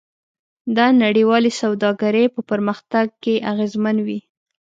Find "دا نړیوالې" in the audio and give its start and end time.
0.77-1.51